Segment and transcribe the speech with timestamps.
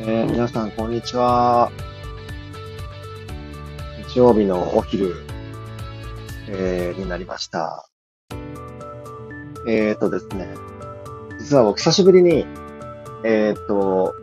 [0.00, 1.72] えー、皆さん、こんにちは。
[4.08, 5.16] 日曜日のお昼、
[6.46, 7.88] えー、になりました。
[9.66, 10.54] えーとですね、
[11.40, 12.46] 実は僕久しぶりに、
[13.24, 14.14] えーと、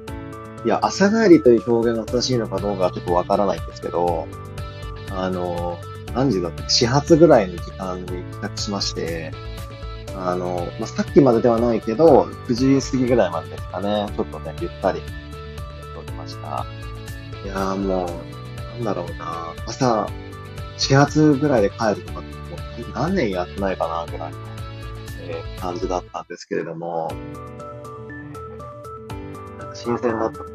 [0.63, 4.27] いや、朝帰りという表現が正しいのかどうかちょっとわからないんですけど、
[5.11, 5.77] あの、
[6.13, 9.33] 何時だった始発ぐらいの時間に帰宅しまして、
[10.15, 15.01] あの、まあ、さっきまでではないけど、9時過ぎぐらいまでですかね、ちょっとね、ゆった、り
[16.25, 16.65] ました。
[17.43, 20.07] いやーもう、なんだろうな、朝、
[20.77, 22.35] 始発ぐらいで帰るとかって、
[22.81, 24.37] もう何年やってないかな、ぐらいの、
[25.21, 27.11] えー感じだったんですけれども、
[29.57, 30.49] なんか新鮮だったね。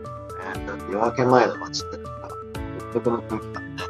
[0.66, 2.28] だって夜明け前の街って、なんか、
[2.92, 3.82] 独特の空気感ね、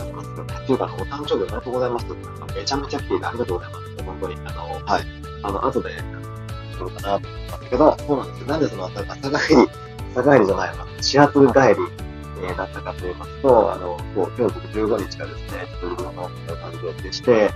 [0.00, 0.54] ありますよね。
[0.62, 3.84] っていうか、お誕生日おめでとうございますって、なんかめちゃめちゃ来ていてありがとうございます。
[4.04, 5.04] 本当に、あの、はい。
[5.42, 8.46] あの、後で、しようかなと思ったんだけど、そうなんですよ。
[8.46, 9.68] なんでその朝朝帰り、
[10.14, 10.86] 朝帰りじゃないわ。
[11.04, 17.50] 始発帰り、えーだったかと言いますと、あの、今日僕15日がですね、ちょっと僕の誕生日でして、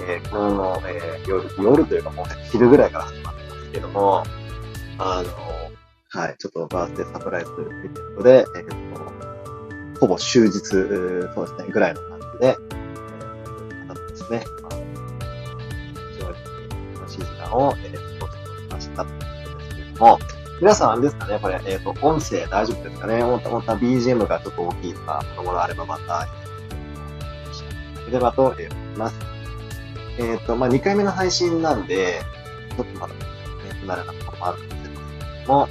[0.00, 4.24] えー昨日の、えー夜、夜というかもう昼ぐらいから始まってますけども、
[4.98, 8.90] あの、はい、ちょっとバースデーサプライズというイベントで、えーと
[10.00, 14.42] ほぼ終日、そうですね、ぐらいの感じで、えー、ですね、
[16.14, 20.18] 非常に楽しい時間を、えー、過ごしておりましたということですけれども、
[20.60, 23.24] 皆さんあれですかね、これ、えっ、と、音声大丈夫ですかね？
[23.24, 26.28] また、また BGM がちょっと大きいとか、ものがあればまた、
[28.06, 29.16] えー、ればと、え思います。
[30.18, 32.20] えっ、と、まあ、2回目の配信なんで、
[32.76, 33.20] ちょっとまだ、ね、
[33.80, 35.68] 不慣れなところもあるかもしれませんけども、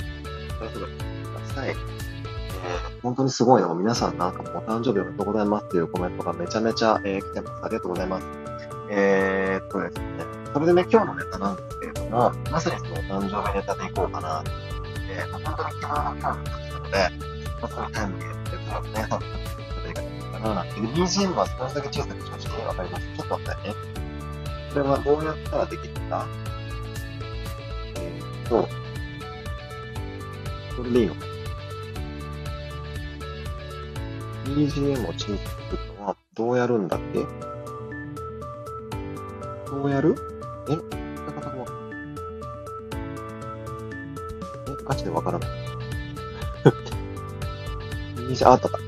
[0.58, 1.70] それぞれ聞いてください。
[1.70, 7.64] えー、本当にすごいのが皆さんなんかもお誕生日おめでとうございますっていうコメントがめちゃめちゃ、えー来てます。
[7.64, 8.28] ありがとうございます。
[8.90, 10.04] えー、っとですね、
[10.52, 14.44] それでね、今日のネタなんですけれども、まさにそのお誕生日ネタでいこうかな
[15.28, 16.96] と思って、本当に昨日の今日の形なので、
[17.62, 19.28] まあ、そのタイムリーやってるからね、多分、
[19.70, 20.72] それがいいかななんて。
[20.74, 23.76] BGM は少しだけ小さくしまして、わかりますちょっと待ってね。
[24.74, 26.28] これはどうやったらできるんだ
[27.96, 28.68] えーっと、
[30.78, 31.16] これでいいの？
[31.16, 31.22] か
[34.46, 37.26] BGM を小さくするのはどうやるんだっけ？
[39.70, 40.16] どうやる？
[40.70, 40.99] え？
[44.90, 45.50] ガチでわからない。
[48.28, 48.80] BGM、あ、あったあった。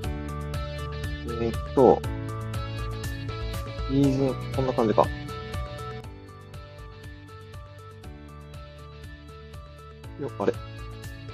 [1.39, 2.01] えーっと、
[3.89, 5.05] BGM、こんな感じか。
[10.19, 10.53] よ、あれ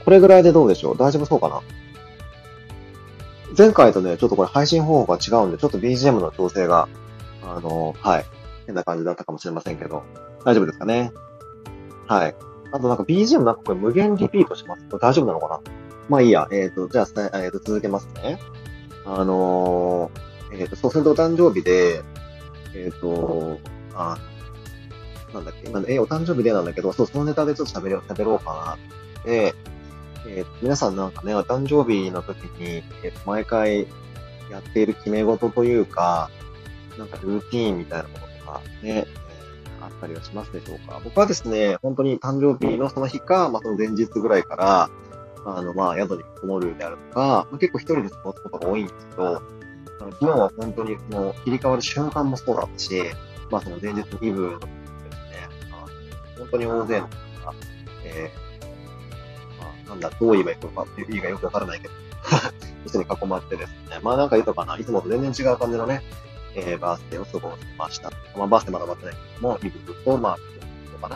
[0.06, 0.98] これぐらいでどうでしょう？
[0.98, 1.62] 大丈夫そうかな？
[3.58, 6.88] 前回とね、ちょっとこれ配信方法が違うんで、ちょっと BGM の調整が、
[7.42, 8.26] あの、はい、
[8.66, 10.04] 変な感じだったかもしれませんけど、
[10.46, 11.12] 大丈夫ですかね？
[12.08, 12.36] はい。
[12.72, 15.60] あとなんか BGM なんかこれ無限リピートしますこれ大丈夫なのかな？
[16.10, 16.48] まあいいや。
[16.52, 18.40] えっ、と、じゃあ、えっ、と、続けますね。
[19.06, 22.02] あのー、えっ、と、そうするとお誕生日で、
[22.74, 23.60] えっ、と、
[23.94, 24.18] あ、
[25.34, 28.78] なんだっけ、なんえ、お誕生日でなんだけど、そう、そのネタでちょっと喋ろ、喋ろうか
[29.14, 29.54] なって、
[30.28, 33.88] えー皆さんなんかね、お誕生日の時に、えー毎回
[34.50, 36.30] やっている決め事というか、
[36.98, 39.06] なんかルーティーンみたいなものとかね、
[39.82, 41.00] あったりはしますでしょうか？
[41.04, 44.90] 僕はですね、本当に誕生日のその日か、まあ、その前日ぐらいから、
[45.46, 53.02] あの、まあ、宿にこもるであるとか、まあ、結構一人で過ごすことが多いんですけど、あの昨日は本当にその切り替わる瞬間もそうだったし、
[53.50, 54.70] まあ、その前日のイブのですね、
[56.38, 57.54] 本当に大勢の方が、
[58.04, 61.94] えーまあ、なんだ、どう言えばいいのかっていう意味がよくわからないけど、
[62.86, 66.04] 人に囲まってですね、まあなんか言うとかな、いつもと全然違う感じのね、
[66.58, 68.10] えー、バースデーを過ごしました。
[68.36, 70.38] まあバースデーまだ終わってないけども、イブと、まあ、
[70.92, 71.16] のかな、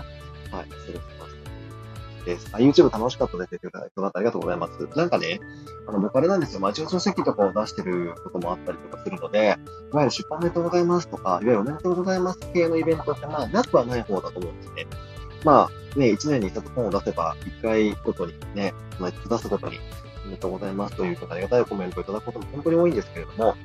[0.56, 2.50] はい、過ごしましたです。
[2.54, 4.88] あ、YouTube 楽しかったですって言っていただいてありがとうございます。
[4.96, 5.40] なんかね、
[5.88, 9.58] あの、僕あれなんですよ、まあ、一応書籍とかを出してることもあったりとかするので、
[9.92, 14.86] いわゆる出版おめでとうございますとか、いわゆるおめでとうございます系のイベントって、まあ、なくはない方だと思うんですね。
[15.44, 19.80] まあ、ね、一年に一つ本を出せば、一回ごとにね、まあ、出すごとに、
[20.26, 23.56] おめでとうございますということで、ありがたいコメントをいただくことも本当に多いんですけれども、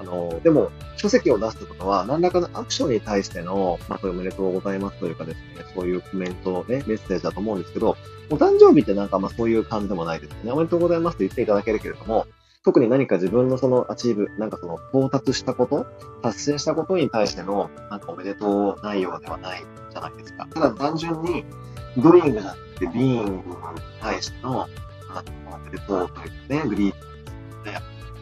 [0.00, 5.42] あの、でも、書籍を出すということは、何らかのアクションに対しての、まあ、これおめでとうございますというかですね、
[5.74, 7.96] そういうコメント、ね、メッセージだと思うんですけど、
[8.30, 10.52] お誕生日ってなんかまあそういう感じでもないですね。
[10.52, 12.26] おめでとうございますと言っていただけるけれども、
[12.62, 15.86] 特に何か自分のその achieve、なんかその到達したこと、
[16.22, 20.46] 達成したことに対しての、なんかおめでとう内容ではないじゃないですか。
[20.52, 21.44] ただ単純に、
[21.98, 23.42] doing じゃなくて being に
[24.00, 27.09] 対しての、あの、おめでとうというかね、 greeting、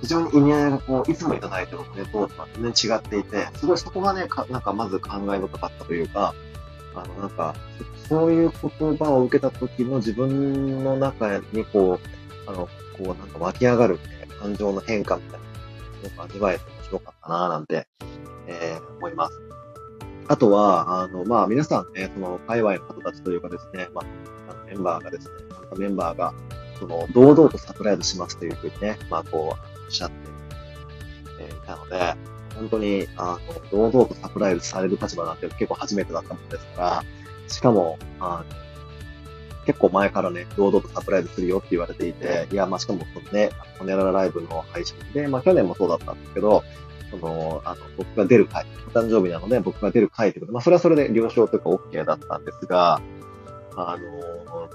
[0.00, 6.34] 非常に意味合いがこう、いつもいただいてるおめでとは全然違っていて、すごいそこがね、かなんかまず感慨深かったというか、
[6.94, 7.54] あの、なんか、
[8.08, 12.00] そういう言葉を受けた時の自分の中にこ
[12.46, 14.00] う、あの、こうなんか湧き上がる、ね、
[14.40, 15.38] 感情の変化みたいな、
[16.08, 17.86] すごく味わえて面白かったななんて、
[18.46, 19.48] えー、思います。
[20.28, 25.34] あとは、あの、まあ、皆さんね、その、界隈の方たちというかですね、まあ、あのメンバーがですね、
[25.78, 26.34] メンバーが、
[26.78, 30.17] その、堂々とサプライズしますというふうにね、まあ、こう、っしゃって、
[31.40, 32.14] え、いたので、
[32.55, 33.38] 本当に、あ
[33.73, 37.05] の、堂々とサプライズされる立場なんて結構初めてだったもんですから、
[37.49, 38.44] しかも、あ、
[39.67, 46.64] 結構前からね、堂々とサプライズするよって言われていて、いや、まあ、しかも、そのね、ホネララライブの配信で、まあ、去年もそうだったんですけど、
[47.11, 53.00] その、あの、僕が出る回、お誕生日なので僕が出る回ってこと、まあ、それはそれで了承というか OK だったんですが、
[53.76, 54.69] あの、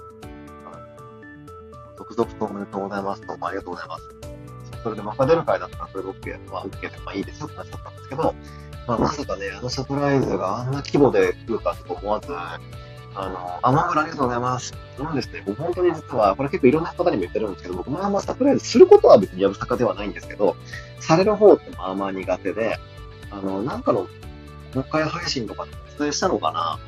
[1.98, 3.26] 続々とおめでとうございます。
[3.26, 4.23] どうもありがとうございます。
[4.84, 8.34] それでまた出る回だったらそれで OK、まあ OK で、まあいいですよって話だったんですけど、
[8.86, 12.28] まあまさかね、あのサプライズがあんな規模で来るかと思わず、
[13.16, 14.74] あの、あ、マグラありがとうございます。
[14.98, 20.56] なんですね、僕本当に実は、これ結構いろんな方にも言ってるんですけど、僕まあまあサプライズすることは別にやぶさかではないんですけど、
[21.00, 22.78] される方ってまあまあ苦手で、
[23.30, 24.06] あの、なんかの
[24.74, 26.78] 公開配信とかでお伝えしたのかな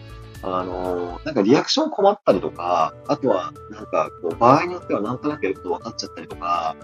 [0.42, 6.76] あの、なんかリアクション困ったりとか、あとは、なんか、こう、場合によってはなんとなくやると分かっちゃったりとか、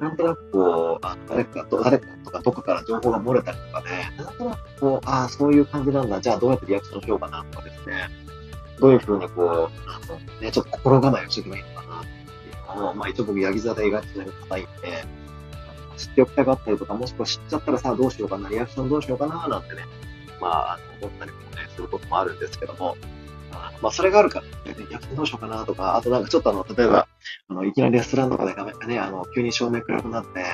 [0.00, 8.08] なんとなくこう、あ誰かと、誰かとかどこから情報が漏れたりとかで、なんとなくこう、ああ、そういう感じなんだ、じゃあどうやってリアクションしようかなとかですね、
[8.80, 9.46] どういうふうにこう、
[9.86, 14.68] あの、ね、ちょっと心構えをしていけばいいのかなっていうのを、まあ一応僕、ヤギ座で意外とそれが硬いんで、
[15.96, 19.84] 知っておきたかったりとか、もしくは知っちゃったらさ、どうしようかな、リアクションどうしようかな、なんてね、
[20.40, 22.96] まあ、思ったりもね、することもあるんですけども、
[23.82, 27.06] まあ、それがあるから、ね、逆どうしようかなとか、あとなんかちょっとあの、例えば、
[27.48, 30.44] あの、いきなりレストランとかで画面がね、あの、急に照明暗くなって、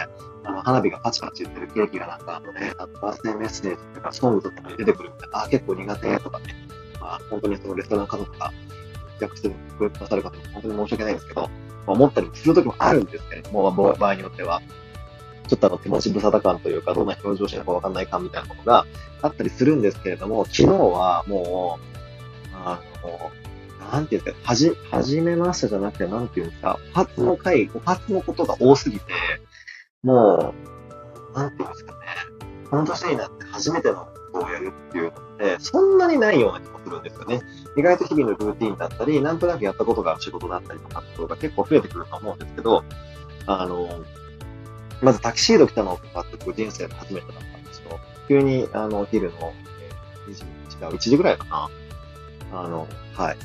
[0.44, 6.54] あの、花火がパチパチ言ってるケーキがなんか、あのね、あとバースデーメッセージとか、ソングとかに出てくるみたいな、あ、結構苦手とかね、
[7.00, 8.52] まあ、本当にそのレストラン家族とか、
[9.20, 11.48] 逆してくださる方も本当に申し訳ないんですけど、ま
[11.88, 14.60] あ、思ったりするときもあるんですけれども、まあ、場合によっては。
[15.48, 18.86] ちょっとあの手持ち無沙汰感というか、どんな表情してるかわかんない感みたいなものが
[19.20, 22.03] あったりするんですけれども、昨日はもう、
[22.64, 23.30] あの、
[23.92, 29.04] なんていうんですか、はじ、はじめましてじゃなくて、なんていうんですか、発の回、発のことが多すぎて、
[30.02, 30.54] も
[31.34, 31.98] う、なんていうんですかね、
[32.70, 37.42] この年になって初めてのことをやるっていうのって、そんなにないような気もするんですよね。
[37.76, 42.84] 意外と日々のルーティンだったり、なんとなくやったことがある仕事だったりとかってことが結構増えてくると思うんですけど、
[43.46, 43.88] あの、
[45.02, 48.00] まずタキシード来たのがって人生で初めてだったんですよ。
[48.28, 49.52] 急に、あの、お昼の、
[50.26, 50.42] えー、2時、
[50.76, 51.68] 違う、1時ぐらいかな。
[52.62, 53.36] あの、はい。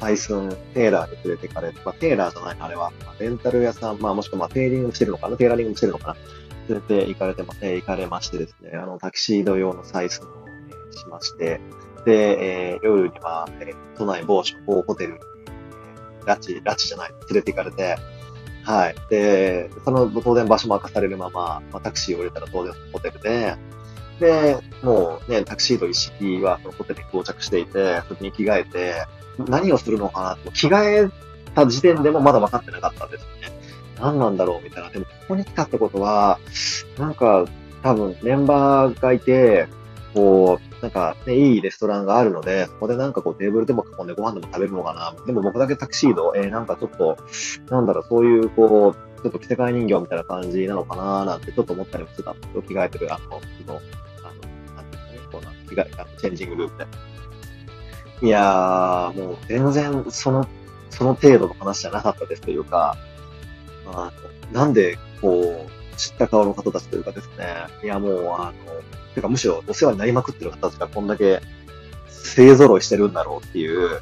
[0.00, 5.36] 採寸、テーラーに連れてかれて、まあ、テーラーじゃないあれは、レンタル屋さん、まあ、もしくは、まあ、テーリングしてるのかな？
[5.36, 6.16] テーラリングしてるのかな？
[6.68, 10.30] 連れて行かれてま、えー、行かれましてですね、あの、タキシード用の採寸を、
[10.92, 11.60] え、しまして、
[12.04, 15.18] で、えー、夜には、えー、都内某所、某ホテルに、
[16.20, 17.96] えー、拉致、拉致じゃない、連れて行かれて、
[18.64, 18.94] はい。
[19.10, 23.56] で、その当然場所も明かされるまま、まあ、タクシーを入れたら当然ホテルで、
[24.20, 28.94] で、もうね、タクシード一式はそのホテルに到着していて、そこに着替えて、
[29.38, 31.10] 何をするのかなと、着替え
[31.54, 33.58] た時点でもまだ分かってなかったんですよね。
[34.00, 34.90] 何なんだろうみたいな。
[34.90, 36.38] でも、ここに来たってことは、
[36.98, 37.44] なんか、
[37.82, 39.68] 多分メンバーがいて、
[40.14, 45.14] こう、なんかね、いいレストランがあるので、そこでなんかこうテーブルでも囲んでご飯でも食べるのかな。
[45.26, 47.16] でも僕だけタクシード、えー、なんかちょっと、
[47.68, 53.80] なんだろう、そういうこう、ちょっと着せ替え人形みたいな感じなのかななんてちょっと思ったりもしてたんですけど、着替えてる、あの、その、
[55.82, 56.86] ね、こう、あの、チェンジングルームで。
[58.26, 60.46] いやー、もう全然その、
[60.90, 62.96] その程度の話じゃなかったですというか、
[63.86, 64.12] あ
[64.52, 67.46] の、なんで、こう、知った顔の方たちというかですね、
[67.82, 68.52] いやもう、あの、
[69.14, 71.40] てかむしろお世話になりまくってる方たちがこんだけ
[72.08, 74.00] 勢揃いしてるんだろうっていう、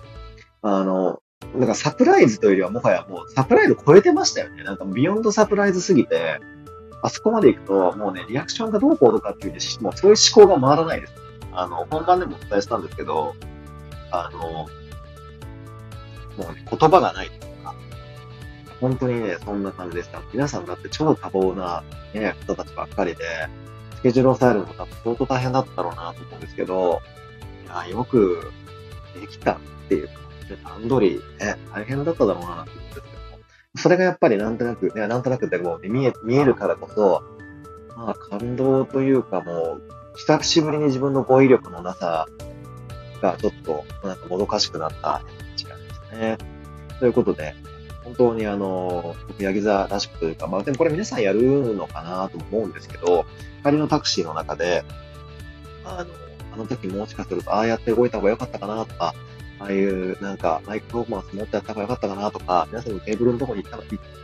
[0.62, 1.20] あの、
[1.54, 4.62] なんかサプライズというよりはもはやもうサプライズ超えてましたよね。
[4.64, 6.40] なんかビヨンドサプライズすぎて、
[7.02, 11.12] あそこまで行くともうね、リアクションがどうこうとかっていうもうそういう思考が回らないです。
[11.52, 13.34] あの、本番でもお伝えしたんですけど、
[14.10, 14.68] あの、も
[16.38, 17.74] うね、言葉がないというか、
[18.80, 20.20] 本当にね、そんな感じでした。
[20.32, 21.82] 皆さんだって超多忙な、
[22.14, 23.24] ね、方たちばっかりで、
[23.96, 27.00] スケジュールを抑えるのも多分相当大変だったろうなと思うんですけど、
[27.64, 28.50] いや、よく
[29.20, 30.08] できたっていう
[30.56, 33.06] 段取り、ね、大変だっただろうなって思うんですけど
[33.76, 37.22] それがやっぱりなんとなく、ね、なんとなくでも見え、見えるからこそ、
[37.96, 39.82] まあ感動というかもう、
[40.16, 42.28] 久しぶりに自分の語彙力のなさ
[43.20, 45.22] がちょっと、なんかもどかしくなった
[45.56, 46.38] 時間ですね。
[46.98, 47.54] ということで、
[48.04, 53.24] 本当にあの、僕、ヤギ座らしくというか、まあでもこれ皆さんやるのかなと思うんですけど、
[53.64, 54.84] 帰りのタクシーの中で、
[55.84, 56.10] あの、
[56.54, 59.14] あの時もしかすると、ああやって動いた方が良かったかなとか、
[59.58, 63.70] ああいうなんかマイクパフォーマンス持ってやった方がよかったかなとか、皆さんのテーブルのとこに行っ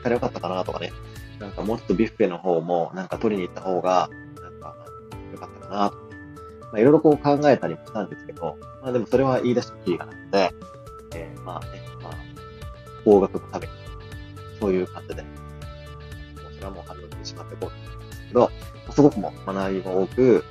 [0.02, 0.92] たらよかったかなとかね、
[1.38, 4.10] なんかもうちょっとビュッフェの方もなんか取りに行った方が、
[5.32, 5.96] よかったかなと。
[5.96, 6.02] ま
[6.74, 10.50] あいろいろこう考えたりもしたんですけど、まあでもそれは言い出してきりがなくて、
[11.14, 12.12] えー、まあね、まあ、
[13.04, 13.72] 高額のために、
[14.60, 15.28] そういう感じで、も
[16.50, 18.50] うそれはもう反応してしまっていこうと思うんですけど、
[18.90, 20.44] すごくも学びも多く、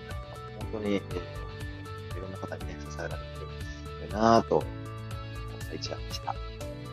[0.72, 3.18] 本当に、えー、いろんな方にね、支えられて
[4.08, 4.64] るなぁと、
[5.74, 6.36] 一夜でした。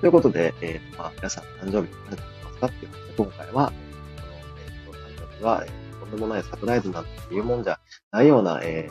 [0.00, 3.72] ということで、えー、まあ、皆さん誕生日何かありますかっていう話で、今回は、
[4.86, 7.78] この、えー、誕生日は、えー、とんでもないサプライズなんていうもんじゃ
[8.10, 8.88] ないような、え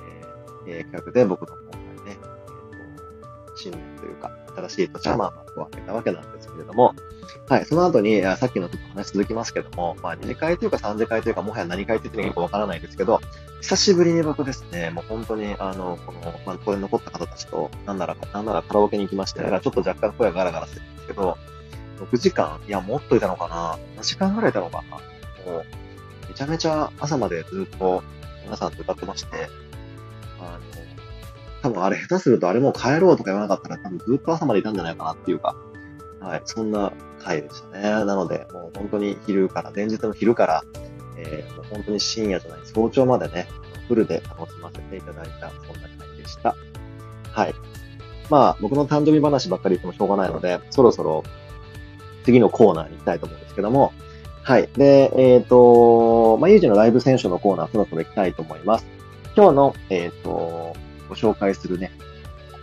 [0.67, 6.93] ー、えー、企画で僕の今回ね、えー、新年というか、新しい年はまあ、幕を開けたわけなんですけれども、
[7.49, 13.19] はい、その後に、さっきのちょっと話続きますけども、まあ、二次会というか三次会というか、もはや何会って言ってるのかよくわからないですけど、
[13.61, 21.37] 久しぶりに僕ですね、もう本当に、あの、この、まあ、これ残った方たちと、なんなら、なんならカラオケに行きまして、だからちょっと若干声がガラガラしてるんですけど、
[21.99, 23.77] 6時間いや、もっといたのかな。
[23.95, 25.51] 何時間ぐらいいたのかな。
[25.51, 25.65] もう、
[26.33, 28.03] めちゃめちゃ朝までずっと
[28.43, 29.49] 皆さんと歌ってまして、
[30.39, 30.59] あの、
[31.61, 35.55] 多分あれ下手するとあれもう帰ろうとか言わなかったら多分ずっと朝までいたんじゃないかなっていうか、
[36.19, 37.83] はい、そんな回でしたね。
[37.83, 40.63] なので、もう本当に昼から、前日の昼から、
[41.17, 43.47] えー、もう本当に深夜じゃない、早朝までね、
[43.87, 46.55] フルで楽しませていただいた、そんな回でした。
[47.31, 47.53] はい。
[48.31, 51.23] まあ、僕の誕生日話ばっかり言ってもしょうがないので、そろそろ
[52.23, 53.93] 次のコーナーに行きたいと思うんですけども、
[54.43, 54.69] はい。
[54.75, 58.85] で、えっ、ー、と、まあ、ユージのライブ選手のコーナー、そろそろ行きたいと思います。
[59.37, 60.75] 今日の、えっ、ー、と、
[61.07, 61.91] ご紹介するね、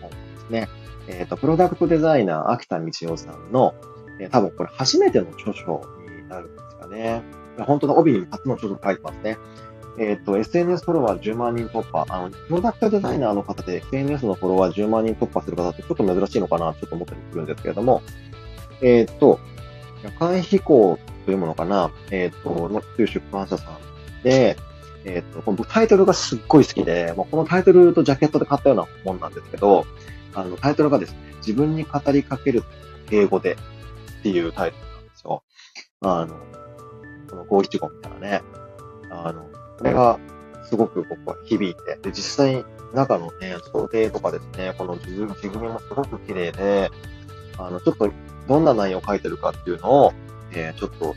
[0.03, 0.69] 本ですね。
[1.09, 3.75] えっ、ー、と、プロダクトデザイナー、秋田道夫さんの、
[4.21, 5.83] えー、多分これ初めての著書
[6.23, 7.23] になるんですかね。
[7.61, 9.39] 本当の帯に初の著書書いてますね。
[9.99, 12.05] えっ、と、SNS フォロワー10万人突破。
[12.11, 18.03] あの、プロダクトデザイナーの方で SNS のフォロワー10万人突破する方ってちょっと珍しいのかなちょっと思ったりするんですけれども、
[18.83, 19.41] えっ、ー、と、
[20.03, 20.99] 夜間飛行
[21.31, 24.57] というものかなえっ、ー、と、のという出版社さんで、
[25.05, 29.87] えっ、と、このタイトルがすっごい好きで、もうこのタイトルとジャケットで買ったようなもんなんですけど、
[30.35, 32.65] あの、タイトルがですね、自分に語りかける
[33.13, 33.57] 英語で
[34.19, 35.45] っていうタイトルなんですよ。
[36.01, 36.35] あの、
[37.31, 38.43] この五七五みたいなね。
[39.13, 39.43] あの、
[39.79, 40.19] これが
[40.65, 45.05] すごく僕は響いて、で、実際中のね、想定とかですね、この地
[45.49, 46.91] 組みもすごく綺麗で、
[47.57, 48.11] あの、ちょっと
[48.49, 50.13] どんな内容を書いてるかっていうのを、
[50.53, 51.15] えー、ちょっと、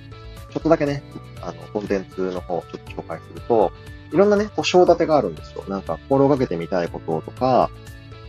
[0.51, 1.03] ちょっとだけね、
[1.41, 3.71] あの、コンテンツの方をちょっと紹介すると、
[4.11, 5.63] いろんなね、こう、章立てがあるんですよ。
[5.67, 7.69] なんか、心がけてみたいこととか、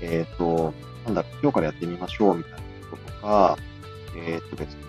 [0.00, 0.72] えっ、ー、と、
[1.04, 2.58] なんだろ、今日からやってみましょうみたいな
[2.90, 3.58] こととか、
[4.16, 4.84] えっ、ー、とですね、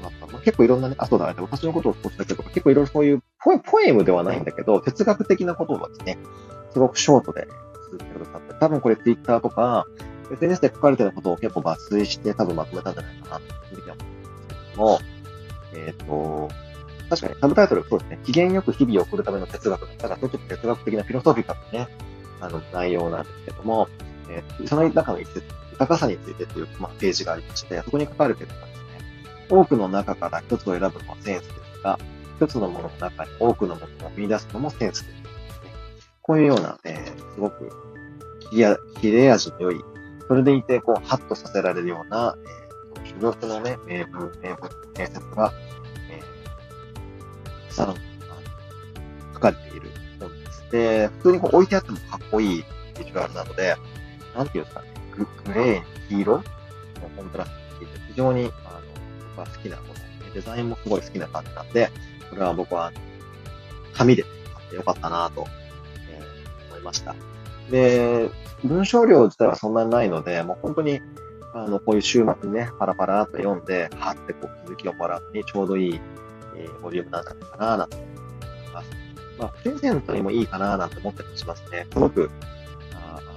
[0.00, 0.26] なか。
[0.32, 6.18] まあ、結構いろんなね、あ、そうだ、私のことを少しだけとか、結構いろいろそういうポ、ポエムではないんだけど、哲学的なことをですね、
[6.72, 7.46] すごくショートで
[7.90, 9.86] 続けてくださって、多分これツイッターとか、
[10.30, 15.00] SNS で書かれてることを結構抜粋して多分まとめたんじゃないかな、というふうに思うんですけども、
[15.74, 16.48] えっ、ー、と、
[17.08, 21.88] 確かにサブタイトル、そうですね、機嫌よく日々を送るための哲学だったら、ちょっと哲学的なフィロソフィカルね、
[22.40, 23.88] あの、内容なんですけども、
[24.30, 28.84] えー、その中の一節、豊かさについてっていう、まあ、ページがありまして、そこに書かれてるのがですね、
[29.48, 31.98] 多くの中から一つを選ぶのはセンスですが、
[32.36, 35.22] 一つのものの中に多くのものを見出すのもセンスです、ね。
[36.22, 37.70] こういうような、えー、すごく
[38.50, 39.84] 切れ味の良い、
[40.28, 42.59] それでいて、こう、ハッとさせられるような、えー、
[43.20, 45.52] 主力のね、名文、名文、名説が、
[46.10, 47.94] えー、たくさん、
[49.34, 50.70] 書かれている本です。
[50.70, 52.64] で、普通にこう置いてあってもかっこいい
[52.98, 53.76] ビジュアルなので、
[54.34, 56.42] なんていうんですかね、ググレー、黄色の
[57.14, 58.50] コントラストが非常に、あの、
[59.36, 59.94] 僕は好きなもの、
[60.32, 61.90] デザインもすごい好きな感じなんで、
[62.30, 62.90] これは僕は、
[63.92, 64.30] 紙で買
[64.66, 65.46] ってよかったなと、
[66.10, 67.14] えー、思いました。
[67.70, 68.30] で、
[68.64, 71.00] 文章量自体はそんなにないので、もう本当に、
[71.52, 76.00] あの、こういう週末にね、パラパラと読んで、はってこう気づきをもらうにちょうどいい、
[76.56, 78.08] えー、ボリュームなんじゃないかな、なんて思い
[78.72, 78.90] ます。
[79.38, 81.86] まあ、プレゼントにもいいかな、なんて思ったりしますね。
[81.92, 82.30] すごく、
[82.94, 83.32] あの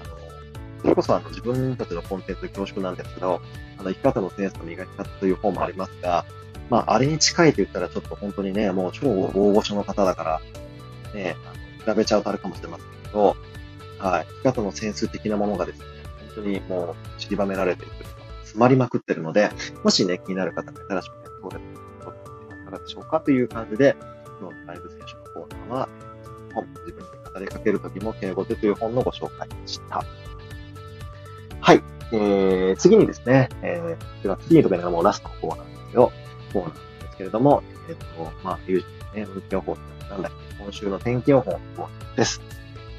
[0.82, 3.42] それこそあの自分たちのコンテンツで恐縮なんですけど、
[3.78, 6.26] あの生き方のセンスの磨き方という本もありますが、
[6.70, 10.42] まあ、あれに近いと言ったらちょっと本当にね、もう超大御所の方だから、
[11.14, 11.36] ね、
[11.86, 13.36] 比べちゃうとあるかもしれませんけど、
[14.00, 15.86] はい、生き方のセンス的なものがですね、
[16.36, 19.50] 当にもう散りばめられているというか、詰まりまくってるので、
[19.84, 23.96] もしね、気になる方がいたら、そうでいかがでしょうかという感じで、
[24.40, 25.90] 今日のライブ選手のコーナーは、
[26.54, 30.04] 本、自分に語りかけるときも敬語でという本のご紹介でした。
[31.60, 31.84] はい。
[32.12, 36.12] えー、次にですね、えー、では次にとかね、もうラストのコーナーですけど、
[36.54, 38.86] コーナーなんですけれども、えっ、ー、と、まあ、有事
[39.16, 39.78] ね、運気予報
[40.10, 42.42] なんだっけ、今週の天気予報のコーナーです。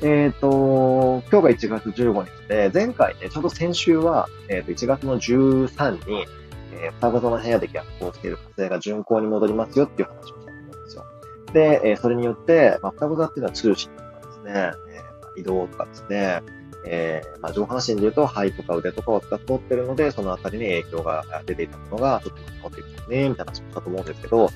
[0.03, 6.27] えっ、ー、と、今日が1月15日で、前回ね、ちょうど先週は、えっ、ー、と、1月の13に、
[6.73, 11.05] えー、双子座の部屋で逆行している火星が巡行に戻りますよっていう話をしたと思うんですよ。
[11.53, 16.43] で、えー、それによって、まあ、双子座っていうのは通信とかですね、えー、移動とかですね、
[16.87, 24.51] えー、まあ、上半身で言うと肺とか腕とかを使ってってるので、そのあたりに影響が出ていたものが、ちょっと残っていくね、みたいな話をしたと思うんですけど、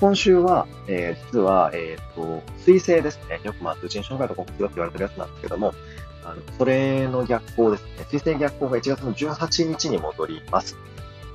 [0.00, 3.40] 今週は、えー、実は、えっ、ー、と、水星ですね。
[3.42, 5.72] よくまあ、通信障害とか国通って言われてるやつなんですけども、
[6.24, 8.06] あの、それの逆行ですね。
[8.10, 10.76] 水星逆行が1月の18日に戻ります。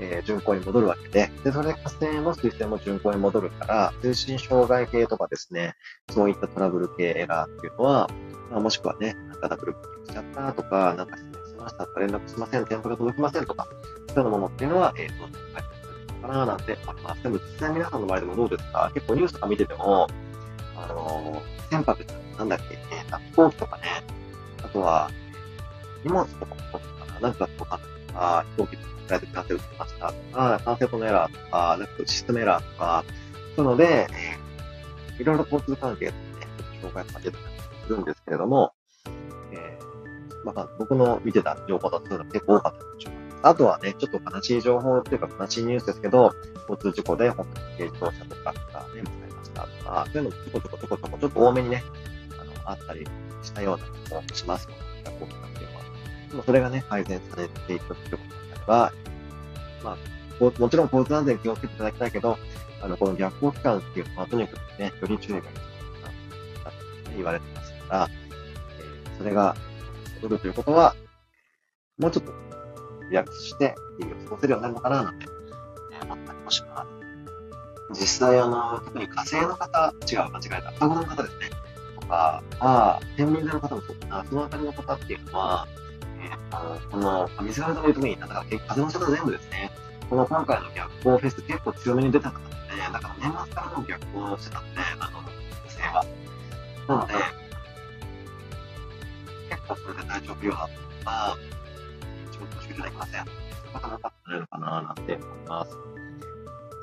[0.01, 5.75] えー、巡行に戻るわけで、で、それで火星も水星も巡行に戻るから、通信障害系とかですね、
[6.10, 8.10] そういったトラブル系エラーっていうのは、
[8.50, 9.75] まあ、もしくはね、なんかダブル
[10.08, 13.68] しちゃったとか、なんか失礼しましたとか、連絡しません、添付が届きませんとか、
[14.13, 15.28] そういうものっていうのは、えっ、ー、と、
[16.22, 16.78] かななんて。
[16.88, 17.24] 思います。
[17.24, 18.92] でも実際皆さんの前でもどうですか？
[18.94, 20.08] 結構ニュースとか見てても、
[20.76, 22.06] あのー、船舶、
[22.38, 23.84] なんだっけ、えー、飛行機とかね、
[24.64, 25.10] あとは、
[26.04, 27.80] 荷物とかもそうかな、んかとか、
[28.56, 33.04] 飛行機とかフライトキャンセルしましたとか、キャンセルのエラーとか、なんかシステムエラーとか、
[33.56, 34.08] そういうので、
[35.20, 36.18] いろいろ交通関係でね、
[36.82, 37.44] 障害が出たり
[37.88, 38.72] するんですけれども、
[39.52, 46.34] えー、まあ、僕の見てた情報だとそういうの結構多かったんでしょうあとはね、ちょっと悲しい情報っていうか悲しいニュースですけど、
[46.69, 48.53] 交通事故で本当に軽自動車とかが
[48.93, 51.84] ね、ぶつかりましたとか、そういうのちょこちょこちょこちょこちょっと多めにね、
[52.39, 53.08] あの、あったり
[53.41, 53.86] したような
[54.24, 54.67] 気もします
[55.05, 55.84] 学校機関っていうのは。
[56.29, 58.93] でもそれがね、改善されていくっていうことになれば、
[59.84, 62.38] まあ、もちろん交通安全気をつけていただきたいけど、
[62.81, 65.60] あの、この逆行期間っていうのはとにかくね、より注意が必
[66.58, 69.55] 要だと言われてますから、えー、それが
[70.22, 70.96] 戻るということは、
[71.98, 72.49] もうちょっと
[73.10, 75.25] リラックスして、日々を過ごせるようになるのかな、なんて、
[76.03, 76.86] 思ったりもしま
[77.94, 78.00] す。
[78.01, 81.50] 実際、あの、特に火星の方、違う、間違えた、双子の方ですね。
[82.00, 85.68] とか、ああ、天秤座の方もそうかな、そのあたりの方っていうのは、
[86.22, 89.72] えー、と、この、水亀座のいう時に、だから風の方全部ですね、
[90.10, 92.55] この今回の逆光フェス結構強めに出た方で、
[92.92, 95.27] だから年末からの逆光をしてたんで、あの、火
[95.68, 96.05] 星は。
[96.88, 97.14] なので、
[99.50, 101.38] 結構それで体調不良だったとか、
[102.44, 103.25] いただきません。
[103.74, 105.78] なかなかなのかななんて思います。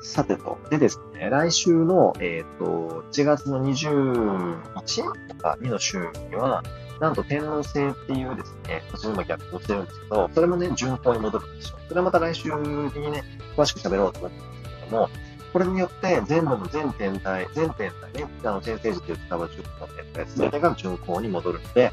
[0.03, 0.57] さてと。
[0.69, 6.63] でですね、来週の、えっ、ー、と、1月の21とか2の週には、
[6.99, 11.77] なんと天皇制っていうですね、こちらにも逆行してるんですけど、それもね、順行に戻るんですよ。
[11.87, 13.23] それはまた来週にね、
[13.55, 15.09] 詳しく喋ろうと思ってますけども、
[15.53, 21.91] これによって全部の全天体、全天体ね、あの、先生術で使う10の天体すべてが順行に戻るので、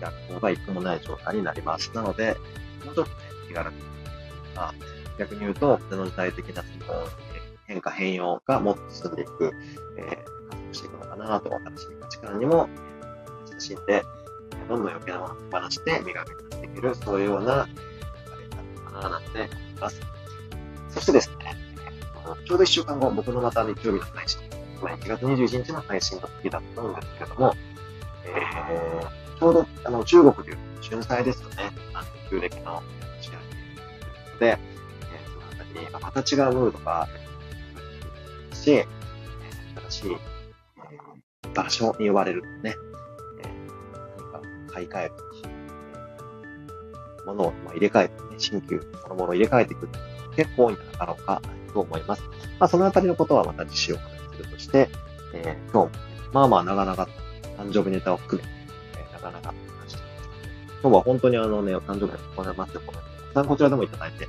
[0.00, 1.90] 逆行が一個もない状態になります。
[1.94, 2.36] なので、
[2.84, 3.08] もうちょっとね、
[3.48, 3.82] 気が楽に
[4.54, 4.74] まあ、
[5.18, 7.06] 逆に言うと、その時代的なその、
[7.66, 9.52] 変化変容がもっと進んでいく、
[9.98, 12.68] えー、活動していくのかなと、新しい価値観にも
[13.50, 14.02] 親しんで、
[14.68, 17.74] どんどん余計なものを手放して磨き出していける、そういうような流
[18.40, 19.48] れになるのかななんて思い
[19.80, 20.00] ます。
[20.90, 21.56] そしてですね、
[22.46, 24.40] ちょうど1週間後、僕のまた日曜日の配信、
[24.80, 27.54] 1月21日の配信の時だったんですけれども、
[28.24, 31.70] えー、ちょうどあの中国でいう春祭ですよね。
[32.30, 32.82] 旧暦の
[34.38, 37.08] で、えー、そのあたりに、また違うムードが
[38.52, 38.86] し、え、
[39.90, 42.74] 新しい、えー、場所に呼ばれるね、
[43.40, 49.88] えー、何か買い替えるとか、えー、物を入れ替えて、ね、新旧のものを入れ替えていく
[50.36, 52.22] 結構多いんじゃなかろうかと思います。
[52.58, 54.88] まあ、そのあたりのことはまた次週お話しするとして、
[55.34, 56.00] えー、今日も、
[56.32, 57.12] まあまあ長々と
[57.58, 58.48] 誕生日ネタを含め、
[58.98, 59.54] えー、なかなか
[60.80, 62.98] 今日は本当にあのね、お誕生日をございますよ、この
[63.34, 64.28] さんこちらでもいただいて、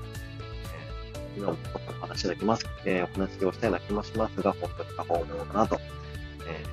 [1.35, 1.57] えー、今も
[2.01, 5.79] お話いただきます、えー、お話をしたような気もしますが、本当に過保護かなと、
[6.47, 6.63] え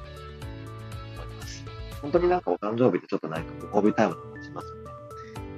[1.17, 1.65] ー、思います。
[2.03, 4.83] 本当になんかお誕生日でちょっと何かご褒美タイムとかしますよね。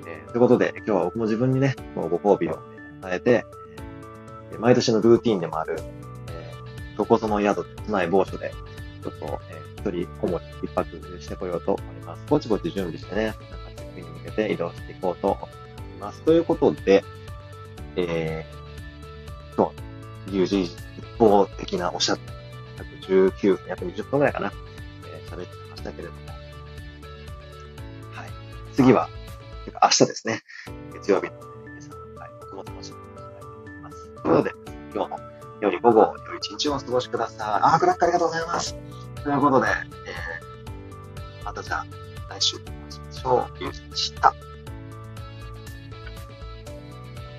[0.06, 2.58] えー、ということで、今日は僕も自分にね、ご褒美を
[3.02, 3.44] 与えて、
[4.58, 5.76] 毎年のルーティンでもある、
[6.32, 8.52] えー、どこぞの宿、都内某所で、
[9.02, 12.22] ちょっと、え、一人こもり一泊してこようと思います。
[12.28, 13.40] ぼちぼち準備してね、なんか
[13.76, 15.48] チェックインに向けて移動していこうと思い
[16.00, 16.22] ます。
[16.22, 17.04] ということで、
[17.96, 19.72] えー、今
[20.26, 20.72] 日、有事一
[21.18, 22.18] 方的なおしゃっ
[23.08, 24.52] 119分、約20分くらいかな、
[25.06, 26.18] えー、喋ってましたけれども、
[28.12, 28.28] はい。
[28.74, 29.08] 次は、
[29.64, 30.42] てか明日ですね、
[30.94, 31.32] 月曜日の
[31.64, 34.04] 皆さんの会、僕も楽しみにしたいと思います。
[34.04, 34.54] ということで、
[34.94, 35.20] 今日も
[35.60, 37.46] 良い午後、良い一日をお過ごしください。
[37.62, 38.87] あー、クラックありがとうございます。
[39.24, 39.66] ということで、
[40.06, 41.86] えー、またじゃあ、
[42.30, 43.90] 来週お会いしましょう。
[43.90, 44.34] でした。